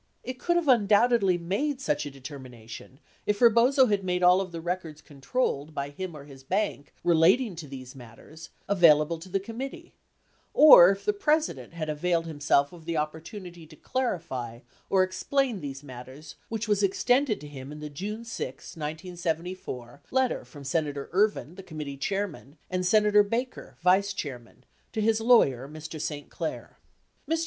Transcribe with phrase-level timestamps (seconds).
[0.23, 4.59] It could have undoubtedly made such a determination if Rebozo had made all of the
[4.59, 9.93] records controlled by him or his bank relating to these matters available to the committee
[10.55, 15.83] or if the President had availed himself of the opportunity to clarify or explain these
[15.83, 21.53] matters which was extended to him in the June 6, 1974, letter from Senator Ervin,
[21.53, 24.63] the committee chairman, and Senator Baker, vice chairman,
[24.93, 26.01] to his lawyer, Mr.
[26.01, 26.31] St.
[26.31, 26.79] Clair.
[27.29, 27.39] Mr.